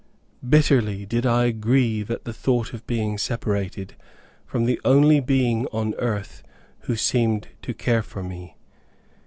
Bitterly 0.41 1.05
did 1.05 1.27
I 1.27 1.51
grieve 1.51 2.09
at 2.09 2.23
the 2.25 2.33
thought 2.33 2.73
of 2.73 2.87
being 2.87 3.19
separated 3.19 3.95
from 4.47 4.65
the 4.65 4.81
only 4.83 5.19
being 5.19 5.67
on 5.67 5.93
earth 5.99 6.41
who 6.85 6.95
seemed 6.95 7.49
to 7.61 7.75
care 7.75 8.01
for 8.01 8.23
me. 8.23 8.57